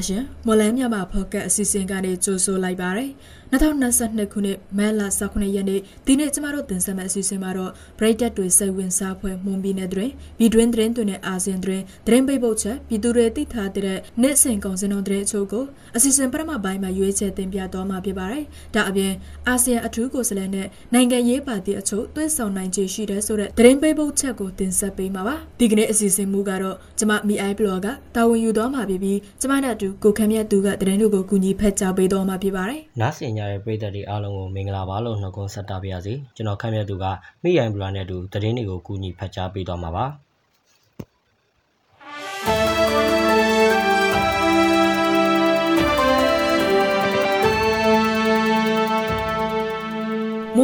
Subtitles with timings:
[0.00, 3.06] လာပါရှင်မော်လန်းမြမဖော့ကတ်အစီအစဉ်ကနေကြိုဆိုလိုက်ပါရစေ
[3.52, 15.64] 2022ခုနှစ်မဲလ18ရက်နေ့ဒီနေ့ကျမတို့တင်ဆက်မယ့်အစီအစဉ်မှာတော့ Braided တွေစိတ်ဝင်စားဖွယ်မွန်ပြည်နယ်တွင်ဗီဒွင်းသတင်းတွေနဲ့အာဆီယံတွင်သတင်းပိတ်ပုတ်ချက်ပြည်သူတွေသိထားတဲ့နေ့စဉ်ကုန်စင်တော်သတင်းအချို့ကို
[15.96, 19.12] အစီအစဉ်ပထမပိုင်းမှာရွေးချယ်တင်ပြသွားမှာဖြစ်ပါတယ်။ဒါအပြင်
[19.48, 27.86] အာဆီယံအထူးကိုယ်စားလှယ်နဲ့နိုင်ငံရေးပါတီအချို့တွဲဆောင်နိုင်ခြေရှိတဲ့ဆိုတဲ့သတင်းပိတ်ပုတ်ချက်ကိုတင်ဆက်ပေးမှာပါ။ဒီကနေ့အစီအစဉ်မူကတော့ကျမ MI Blog က
[28.16, 37.04] တာဝန်ယူသွားမှာဖြစ်ပြီးကျမနဲ့အတူကိုခမ်းမြတ်သူကသတင်းတွေကိုကူညီဖက်ကြားပေးသွားမှာဖြစ်ပါတယ်။နားဆင်ကြတဲ့ပရိသတ်တွေအားလုံးကိုမင်္ဂလာပါလို့နှုတ်ခွန်းဆက်တာပါရစေကျွန်တော်ခမ်းမြတ်သူက
[37.42, 40.06] မိရိုင်ဘလာနဲ့အတူသတင်းတွေကိုကူညီဖက်ကြားပေးသွားမှာပါ။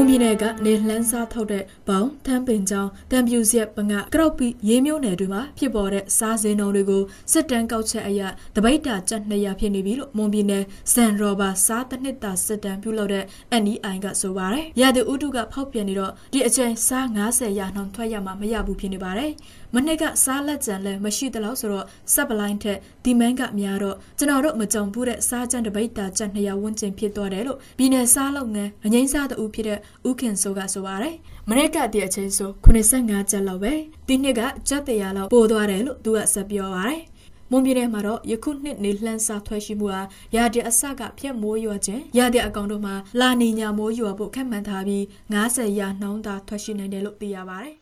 [0.07, 8.21] န်ပြည်နယ်ကနေလှန်းစားထုတ်တဲ့ဘောင်ထမ်းပင်ချောင်းတံပြူဆက်ပငါကရော့ပီရေးမျိုးနယ်တွေမှာဖြစ်ပေါ်တဲ့စားစင်းတော်တွေကိုစစ်တမ်းကောက်ချက်အရ
[8.57, 13.25] တပိတ်တာကျပ်200ဖြစ်နေပြီလို့မွန်ပြည်နယ်စန်ရောဘာစားတစ်နှစ်တာစစ်တမ်းပြုလုပ်တဲ့
[13.63, 19.31] NEI ကဆိုပါတယ်။ရတဲ့ဥတုကဖောက်ပြန်နေတော့ဒီအချိန်စား90ရာနှုန်းထွက်ရမှာမရဘူးဖြစ်နေပါတယ်။
[19.75, 29.79] မနှစ်ကစားလက်ကြံလည်းမရှိတလို့ဆိုတော့ဆက်ပလိုင်းထက်ဒီမန်းကများတော့ကျွန်တော်တို့မကြုံဘူးတဲ့စားကြံတပိတ်တာကျပ်200ဝန်းကျင်ဖြစ်သွားတယ်လို့ပြည်နယ်စားလုပ်ငန်းအငိမ့်စားတူဖြစ်တဲ့
[30.09, 31.15] ဥခင်ဆိုကဆိုပါတယ်
[31.49, 33.73] မနေ့ကတည်းအချင်းဆို85ကျပ်လောက်ပဲ
[34.09, 37.03] ဒီနှစ်ကကျပ်100လောက်ပို့သွားတယ်လို့သူကဆက်ပြောပါတယ်
[37.51, 40.03] မွန်ပြည်နယ်မှာတော့ယခုနှစ်နေလှမ်းစာထွက်ရှိမှုဟာ
[40.37, 47.75] ရာတဲ့အစကဖြတ်မိုးရွာခြင်းရာတဲ့အကောင်တို့မှာလာနေညာမိုးရွာဖို့ခက်မှန်ထားပြီး90ရာနှုန်းသာထွက်ရှိနိုင်တယ်လို့သိရပါတယ်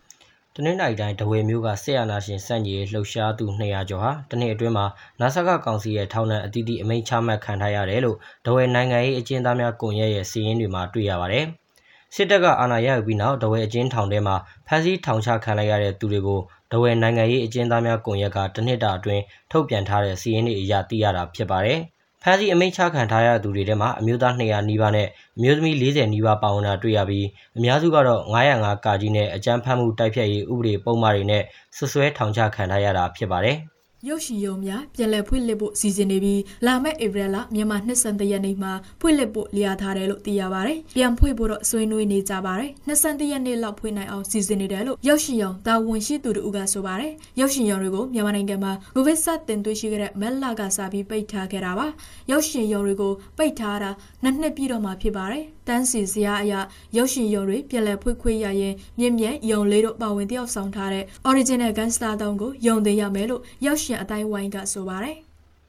[0.56, 4.86] တနင်္လာရီတိုင်းဒဝေမြို့ကဆက်ရနာရှင်စန့်ကြီးလှုပ်ရှားသူ200ကျော်ဟာတနေ့အတွင်းမှာ
[5.20, 11.45] နာဆာကကောင်စီရဲ့ထောင်ဒဏ်အသီးသီးအမိန့်ချမှတ်ခံထားရတယ်လို့ဒဝေနိုင်ငံရေးအကျဉ်းသားများကွန်ရက်ရဲ့စီးရင်တွေမှာတွေ့ရပါတယ်။
[12.14, 14.36] စစ်တပ်ကအာဏာရယူပြီးနောက်ဒဝေအကျဉ်းထောင်ထဲမှာ
[14.67, 16.40] ဖမ်းဆီးထောင်ချခံလိုက်ရတဲ့သူတွေကို
[16.73, 21.80] ဒဝေနိုင်ငံရေးအကျဉ်းသားများကွန်ရက်ကတနှစ်တာအတွင်းထုတ်ပြန်ထားတဲ့စီးရင်တွေအရသိရတာဖြစ်ပါတယ်။
[22.27, 27.27] ဖမ်းဆီးအမိန့်ချခံထားရသူတွေထဲမှာအမျိုးသား200နီးပါးနဲ့အမျိုးသမီး40နီးပါးပါဝင်တာတွေ့ရပြီး
[27.57, 31.42] အများစုကတော့905ကာကြီးနဲ့အကြမ်းဖက်မှုတိုက်ဖျက်ရေးဥပဒေပုံမှန်တွေနဲ့
[31.77, 33.57] ဆွဆွဲထောင်ချခံထားရတာဖြစ်ပါတယ်။
[34.08, 51.86] ရုပ်ရှင်ရုံများပြန်လည်ဖွင့်လှစ်ဖို့စီစဉ်နေပြီးလာမယ့်ဧပြီလမြန်မာနှစ်ဆန်တရက်နေ့မှာဖွင့်လှစ်ဖို့လျာထားတယ်လို့သိရပါတယ်။ပြန်ဖွင့်ဖို့တော့ဆွေးနွေးနေကြပါတယ်။နှစ်ဆန်တရက်နေ့လောက်ဖွင့်နိုင်အောင်စီစဉ်နေတယ်လို့ရုပ်ရှင်ရုံတာဝန်ရှိသူတို့ကဆိုပါတယ်။ရုပ်ရှင်ရုံတွေကိုမြန်မာနိုင်ငံမှာကိုဗစ်စတင်တွေ့ရှိခဲ့တဲ့မက်လာကစားပြီးပိတ်ထားခဲ့တာပါ။
[52.30, 53.90] ရုပ်ရှင်ရုံတွေကိုပိတ်ထားတာ
[54.22, 56.55] နှစ်နှစ်ပြည့်တော့မှဖြစ်ပါတယ်။တန်းစီစရာအရ
[56.97, 65.19] ရုပ်ရှင်ရုံတွေပြန်လည်ဖွင့်ခွင့်ရရင်မြင့်မြတ်ရုံလေးတို့ပါဝင်တယောက်ဆောင်ထားတဲ့ original gangster တုံးကိုယုံသေးရမယ်လို့ရုပ်ရှင်အတိုင်းဝိုင်းကဆိုပါတယ်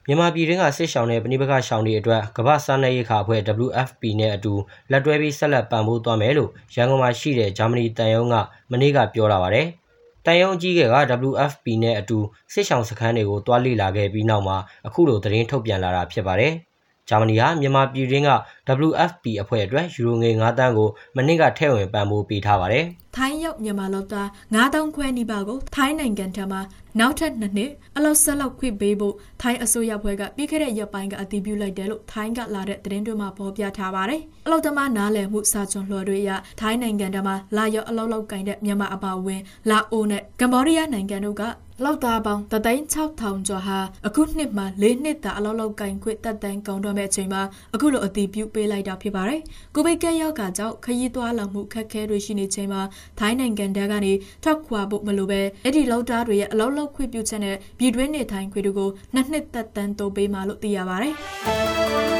[0.08, 4.52] မြန်မာပြည်တွင်းကစစ်ရှောင်တဲ့ပဏိပခရှောင်တွေအတွက်ကမ္ဘာစားနယ်ရေးခါအဖွဲ့ WFP နဲ့အတူ
[4.90, 8.34] လက်တွဲပြီးဆက်လက်ပံ့ပိုးသွားမယ်လို့ရန်ကုန်မှာရှိတဲ့ဂျာမနီတန်ယုံက
[8.70, 9.66] မနေ့ကပြောလာပါတယ်။
[10.26, 10.80] တန်ယုံကြီးက
[11.28, 12.18] WFP နဲ့အတူ
[12.52, 16.52] စစ်ရှောင်စခန်းတွေကိုတွားလေ့လာခဲ့ပြီးနောက်မှာအခုလိုသတင်းထုတ်ပြန်လာတာဖြစ်ပါတယ်။
[17.08, 18.30] ဂျာမနီဟာမြန်မာပြည်တွင်းက
[18.88, 22.84] WFP အဖွဲ့အတွက်ယူရိုငွေ9တန်းကိုမနစ်ကထည့်ဝင်ပံ့ပိုးပေးထားပါတယ်။
[23.16, 26.58] ထိုင်းရောက်မြန်မာလောက်သား9000ခွဲနီးပါးကိုထိုင်းနိုင်ငံထံမှ
[27.00, 36.30] နောက်ထပ်နှစ်နှစ်အလောက်ဆက်လောက်ခွင့်ပေးဖို့ထိုင်းအစိုးရဖွဲ့ကပြီးခဲ့တဲ့ရက်ပိုင်းကအတည်ပြုလိုက်တယ်လို့ထိုင်းကလာတဲ့သတင်းတွေမှာဖော်ပြထားပါတယ်။အလောက်သမားနားလည်မှုစာချွန်လွှာတွေအရ
[36.60, 39.40] ထိုင်းနိုင်ငံထံမှလာရောက်အလောက်လောက်ကင်တဲ့မြန်မာအပါအဝင်
[39.70, 41.42] လာအိုနဲ့ကမ္ဘောဒီးယားနိုင်ငံတို့က
[41.84, 47.42] လောက်သားပေါင်း36000ကျော်ဟာအခုနှစ်မှာ၄နှစ်တာအလောက်လောက်ကင်ခွင့်တက်တန်းကုန်တော့မဲ့အချိန်မှာ
[47.74, 49.40] အခုလိုအတည်ပြုပေးလိုက်တာဖြစ်ပါတယ်။
[49.74, 52.82] ကိုဗစ်ကပ်ရောဂါကြောင့်ခရီးသွားလာမှုခက်ခဲတွေရှိနေချိန်မှာ
[53.18, 54.12] ထိုင်းနိုင်ငံတန်းကနေ
[54.44, 61.14] ထွက်ခွာဖို့မလိုပဲအဲ့ဒီလောက်သားတွေရဲ့အလောက်လောက်ခွင့်ပြုချက်နဲ့ပြည်တွင်းနေထိုင်ခွင့်တို့ကိုနှစ်နှစ်တက်တန်းတိုးပေးမှလို့သိရပါတယ်။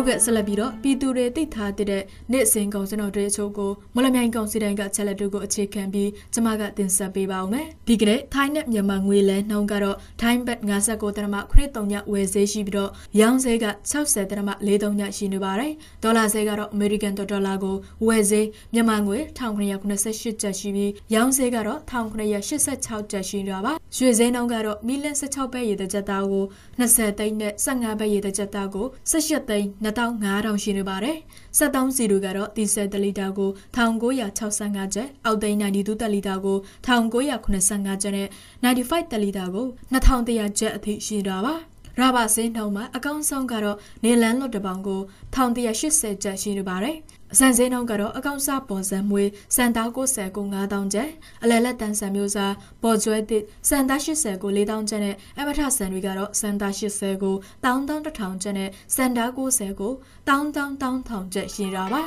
[0.00, 2.02] ဟုတ်ကဲ့ဆက်လက်ပြီးတော့ပြည်သူတွေသိထားတဲ့
[2.32, 15.72] နေ့စဉ်ကောင်စင်တော်တွေအချို့ကိုမလမြိုင်ကောင်စီတိုင်းကချက်လက်တို့ကိုအခြေခံပြီးကျမကတင်ဆက်ပေးပါဦးမယ်။ဒီကနေ့ထိုင်းနဲ့မြန်မာငွေလဲနှုန်းကတော့ထိုင်းဘတ်59တရမ93ညဝယ်ဈေးရှိပြီးတော့ရောင်းဈေးက60တရမ43ညရှိနေပါတယ်။
[16.02, 17.76] ဒေါ်လာဈေးကတော့ American ဒေါ်လာကို
[18.06, 26.44] ဝယ်ဈေးမြန်မာငွေ1998ကျပ်ရှိပြီးရောင်းဈေးကတော့1986ကျပ်ရှိနေတာပါ။ရွှေဈေးနှုန်းကတော့မီလ16ပဲရေတစ်ကြက်သားကို
[26.80, 31.16] 20သိန်းနဲ့15ပဲရေတစ်ကြက်သားကို18သိန်း2500ရှိနေပါတယ်။
[31.58, 38.28] 73စီတို့ကတော့ဒီဇယ်တလီတာကို1965ကျပ်အောက်သိန်း92တလီတာကို1985ကျပ်နဲ့
[38.64, 41.54] 95တလီတာကို2100ကျပ်အထိရှိတာပါ။
[41.98, 45.00] ရဘာစင်းနှုံမှာအကောင့်ဆုံးကတော့နေလန်လွတ်တပောင်ကို
[45.34, 46.96] 1180ကျပ်ရှိနေပါတယ်
[47.32, 51.08] အစံစင်းနှုန်းကတော့အကောင့်စားပေါ်စံမွေးစံသား90ကို9000ကျပ်
[51.42, 59.92] အလဲလက်တန်ဆန်မျိုးစားပေါ်ကျွဲတစ်စံသား80ကို4000ကျပ်နဲ့အမထဆန်တွေကတော့စံသား80ကို11000ကျပ်နဲ့စံသား90ကို
[60.28, 62.02] 11000ကျပ်ရှိတာပါ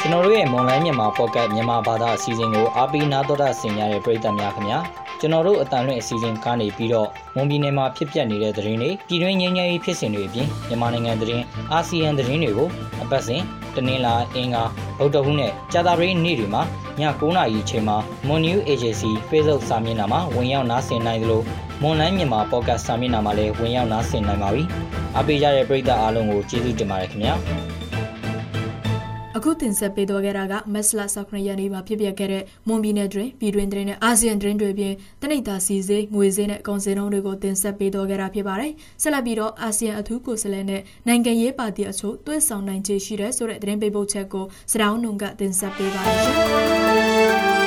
[0.00, 12.68] ကျွန်တော်တို့ရဲ့မွန်လိုင်းမြန်မာပေါ့ကတ်မြန်မာဘာသာအစီအစဉ်ကိုအားပေးနားတော်တာဆင်ရတဲ့ပရိသတ်များခင်ဗျာ ကျွန်တော်တို့အတန်လွင့်အစီအစဉ်ကနေပြီးတော့မွန်ပြည်နယ်မှာဖြစ်ပျက်နေတဲ့သတင်းတွေပြည်တွင်းငြိမ်းချမ်းရေးဖြစ်စဉ်တွေအပြင်မြန်မာနိုင်ငံသတင်းအာဆီယံသတင်းတွေကို
[13.02, 13.42] အပတ်စဉ်
[13.74, 14.62] တနင်္လာအင်္ဂါ
[14.98, 17.96] ဗုဒ္ဓဟူးနဲ့ကြာသပတေးနေ့တွေမှာည9:00နာရီအချိန်မှာ
[18.28, 21.42] Mon New Agency Facebook စာမျက်နှာမှာဝင်ရောက်နားဆင်နိုင်သလို
[21.82, 24.62] မွန်လိုင်းမြန်မာပေါ့ကတ်စာမျက်နှာမှာလည်းဝင်ရောက်နားဆင်နိုင်ပါပြီ
[25.14, 27.34] အားပေးကြတဲ့ပရိသတ်အားလုံးကိုကျေးဇူးတင်ပါတယ်ခင်ဗျာ
[29.36, 38.72] အခုတင်ဆက်ပေးသွားခဲ့တာကမက်စလာ19ရက်နေ့မှာဖြစ်ပျက်ခဲ့တဲ့မွန်ပြည်နယ်တွင်ပြည်တွင်းသတင်းနဲ့အာဆီယံသတင်းတွေပြင်တနိဒာစီစေးငွေစေးနဲ့ကုန်စည်နှုန်းတွေကိုတင်ဆက်ပေးသွားခဲ့တာဖြစ်ပါတယ်။
[39.02, 47.63] ဆက်လက်ပြီးတော့အာဆီယံအထူးကိုယ်စားလှယ်နဲ့နိုင်ငံရေးပါတီအချို့တွဲဆောင်နိုင်ခြေရှိတဲ့ဆိုတဲ့သတင်းပေးပို့ချက်ကိုစတောင်းနုံကတင်ဆက်ပေးပါရရှ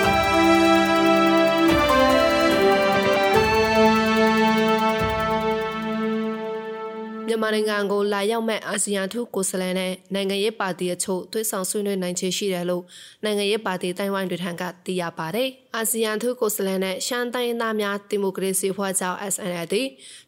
[7.41, 12.83] မြန်မာနိုင်ငံကိုလာရောက်မဲ့အာဆီယံထုကိုယ်စားလှယ်နဲ့နိုင်ငံရေးပါတီအချို့သွေးဆောင်ဆွေးနွေးနိုင်ခြေရှိတယ်လို့
[13.23, 19.75] နိုင်ငံရေးပါတီတိုင်းဝိုင်းတွေထံကသိရပါတယ်။အာဆီယံထုကိုယ်စားလှယ်နဲ့ရှမ်းတိုင်းသားများဒီမိုကရေစီဖွဲ့ကြောင်း SNLD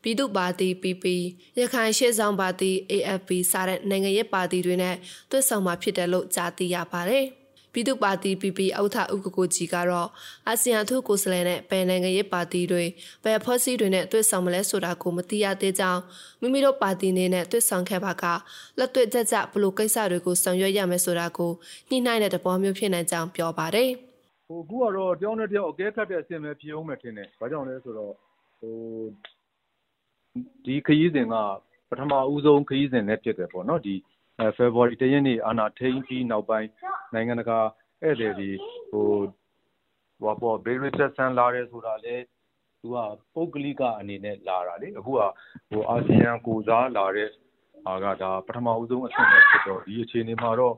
[0.02, 1.06] ပြည်သူ့ပါတီ PP
[1.60, 4.96] ရခိုင်ရှေ့ဆောင်ပါတီ AFP စတဲ့နိုင်ငံရေးပါတီတွေနဲ့
[5.30, 7.26] သွေးဆောင်မှာဖြစ်တယ်လို့ကြားသိရပါတယ်။
[7.74, 10.10] ပြည်သူ့ပါတီ PP ဥက္ကဋ္ဌဥက္ကကိုကြီးကတော့
[10.48, 12.86] အာဆီယံထုကိုယ်စားလှယ်နဲ့ပယ်နိုင်ငံရေးပါတီတွေ
[13.24, 16.02] ပယ်ဖွဲ့စည်းတွေနဲ့တွေ့ဆုံမလဲဆိုတာကိုမသိရသေးကြောင်း
[16.42, 18.24] မိမိတို့ပါတီနေနဲ့တွေ့ဆုံခဲ့ပါက
[18.80, 21.52] လက်တွေ့ကြကြဘလို့ကိစ္စတွေကိုဆောင်ရွက်ရမယ်ဆိုတာကို
[21.90, 23.90] ညှိနှိုင်းတဲ့သဘောမျိုးဖြစ်နိုင်ကြောင်းပြောပါတယ်။
[24.48, 28.14] ဟိုအခုကတော့တယောက်နဲ့တယောက်အကဲခတ်တဲ့အဆင့်ပဲဖြစ်အောင်မယ်ထင်တယ်။ဘာကြောင့်လဲဆိုတော့
[28.60, 28.76] ဟို
[30.66, 31.36] ဒီခရီးစဉ်က
[31.90, 33.96] ပထမဦးဆုံးခရီးစဉ်နဲ့ဖြစ်တယ်ပေါ့နော်ဒီ
[34.40, 36.70] ဖေဖော်ဝါရီ ၁ ရက်နေ့ အာဏာထိန်းပြီးနောက်ပိုင်း
[37.14, 37.60] နိုင်ငံတကာ
[38.02, 38.50] ဧည့်သည်တွေ
[38.92, 39.08] ဟို
[40.20, 42.16] ဟိုပေါ့ဘေးရစ်ဆက်ဆန်းလာတယ်ဆိုတာလေ
[42.82, 42.98] သူက
[43.34, 45.22] ပုဂ္ဂလိကအနေနဲ့ လာတာလေ အခုက
[45.70, 47.30] ဟိုအာဆီယံကိုစားလာတဲ့
[47.86, 50.76] ဟာက ဒါ ပထမဦးဆုံးအဆင့်ပဲဖြစ်တော့ ဒီအခြေအနေမှာတော့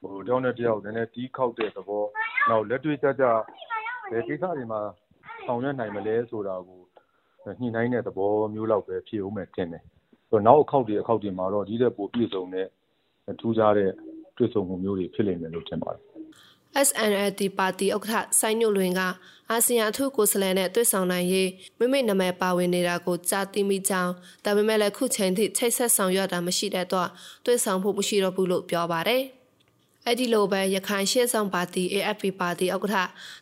[0.00, 2.04] ဟိုတယောက်နဲ့တယောက် နည်းနည်း တီးခေါက်တဲ့သဘော
[2.48, 3.24] နောက် လက်တွေ့ကြကြ
[4.10, 4.80] ဘယ်ကိစ္စတွေမှာ
[5.46, 6.80] ဆောင်ရွက်နိုင်မလဲဆိုတာကို
[7.60, 9.84] ညှိနှိုင်းတဲ့သဘောမျိုးလောက်ပဲ ဖြစ်ဦးမယ်ထင်တယ်
[10.46, 12.66] နောက်အခေါက်တွေ အခေါက်တွေမှာတော့ ဒီထက်ပိုပြည့်စုံတဲ့
[13.40, 13.90] ထူးခြားတဲ့
[14.36, 16.02] တွေ့ဆုံမှုမျိုးတွေ ဖြစ်လိမ့်မယ်လို့ ထင်ပါတယ်
[16.86, 19.00] SNLD ပါတီဥက္ကဋ္ဌ စိုင်းညွန့်လွင်က
[19.50, 24.12] အာဆီယံအထူးကိုယ်စားလှယ်နဲ့ တွေ့ဆုံနိုင်ရေး မိမိနာမည်ပါဝင်နေတာကို ကြားသိမိကြောင်း
[24.44, 27.08] ဒါပေမဲ့လည်း ခုချိန်ထိ ချိတ်ဆက်ဆောင်ရွက်တာ မရှိတဲ့တော့
[27.46, 29.22] တွေ့ဆုံဖို့ မရှိတော့ဘူးလို့ ပြောပါတယ်။
[30.08, 32.96] အဲ့ဒီလိုပဲရခိုင်ရှေ့ဆောင်ပါတီ AFP ပါတီဥက္ကဋ္ဌ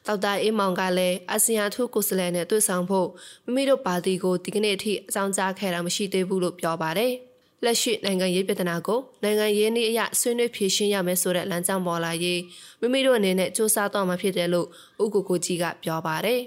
[0.07, 3.09] ဒေါက်တာအေးမောင်ကလည်းအာဆီယံထူးကိုယ်စားလှယ်နဲ့တွေ့ဆုံဖို့
[3.45, 7.13] မိမိတို့ပါတီကိုဒီကနေ့အထိအကြောင်းကြားခဲ့တာမရှိသေးဘူးလို့ပြောပါတယ်။
[7.65, 12.41] လက်ရှိနိုင်ငံရေးပြည်ထနာကိုနိုင်ငံရေးနည်းအရဆွေးနွေးဖြေရှင်းရမယ်ဆိုတဲ့လမ်းကြောင်းပေါ်လာရေး
[12.81, 14.67] မိမိတို့အနေနဲ့စ조사တော့မှာဖြစ်တယ်လို့
[15.03, 16.41] ဥက္ကိုကိုကြီးကပြောပါတယ်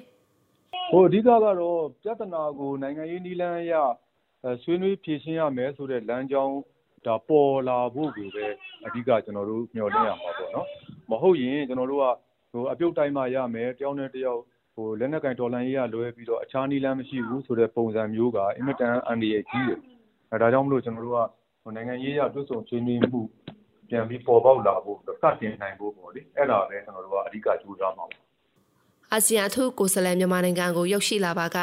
[0.91, 3.73] ။ဟိုအဓိကကတော့ပြဿနာကိုနိုင်ငံရေးနည်းလမ်းအရ
[4.63, 6.55] ဆွေးနွေးဖြေရှင်းရမယ်ဆိုတဲ့လမ်းကြောင်း
[7.05, 8.45] ဒါပေါ်လာဖို့ကိုပဲ
[8.85, 10.67] အဓိကကျွန်တော်တို့မျှော်လင့်ရမှာပေါ့နော်
[11.11, 12.05] မဟုတ်ရင်ကျွန်တော်တို့က
[12.51, 14.41] ဟိုအပြုတ်တိုင်းမှရမယ်တယောက်နဲ့တယောက်
[14.75, 19.79] ဟိုလက်နက်ကင်ဒေါ်လာရေးရလွဲပြီးတော့အခြားနည်းလမ်းမရှိဘူးဆိုတဲ့ပုံစံမျိုးကအင်မတန်အန္တရာယ်ကြီးတယ်
[20.31, 21.19] အဲဒါကြောင့်မလို့ကျွန်တော်တို့က
[21.63, 23.21] ဟိုနိုင်ငံရေးရတွတ်ဆုံဆွေးနွေးမှု
[23.89, 28.28] ပြန်ပြီးပေါ်ပေါက်လာဖို့စတင်နိုင်ဖို့ပေါ့လေအဲ့ဒါပဲကျွန်တော်တို့ကအဓိကကြိုးစားမှာပါ
[29.13, 31.57] အာဆီယံအထူးကိုယ်စားလှယ်မြန်မာနိုင်ငံကိုရောက်ရှိလာပါက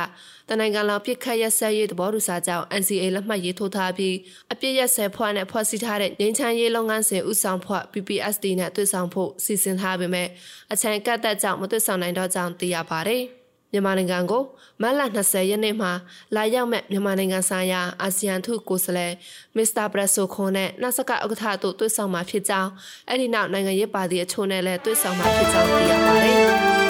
[0.48, 4.14] တနိုင်ငံလုံးပြစ်ခတ်ရက်စက်ရေးသဘောတူစာကြောင့် NCA လက်မှတ်ရေးထိုးထားပြီး
[4.52, 10.28] အပြစ်ရက်စက်ဖွဲ့နဲ့ဖွဲ့စည်းထားတဲ့ငင်းချမ်းရေးလုပ်ငန်းစဉ်ဥဆောင်ဖွဲ့ PPSD နဲ့တွေ့ဆုံဖို့စီစဉ်ထားပေမဲ့
[10.72, 13.24] အချိန်ကတ်သက်ကြောင့်မတွေ့ဆုံနိုင်တော့ကြောင်းသိရပါတယ်။
[13.72, 14.42] မြန်မာနိုင်ငံကို
[14.82, 15.92] မတ်လ20ရက်နေ့မှာ
[16.34, 19.12] လာရောက်မဲ့မြန်မာနိုင်ငံဆိုင်ရာအာဆီယံထုကိုယ်စားလှယ်
[19.56, 22.70] မစ္စတာဘရက်ဆိုခွန်နဲ့နှဆကဥက္ကဋ္ဌတို့တွေ့ဆုံမှာဖြစ်ကြောင်း
[23.08, 26.84] အဲ့ဒီနောက်နိုင်ငံရေးပါတီအချို့နဲ့လည်းတွေ့ဆုံမှာဖြစ်ကြောင်းသိရပါတယ်။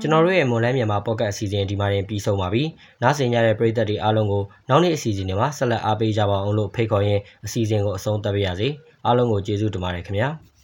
[0.00, 2.62] ကျွန်တော်တို့ရဲ့မွန်လန်းမြန်မာပေါ့ကတ်အစီအစဉ်ဒီမှာတင်ပြီးဆုံးပါပြီ။
[3.02, 8.68] နားဆင်ကြတဲ့ပရိသတ်တွေအားလုံးကိုနောက်နေ့အစီအစဉ်တွေမှာဆက်လက်အားပေးကြပါအောင်လို့ဖိတ်ခေါ်ရင်းအစီအစဉ်ကိုအဆုံးသတ်ပါရစေ။
[9.06, 10.28] အားလုံးကိုကျေးဇူးတင်ပါတယ်ခင်ဗျာ။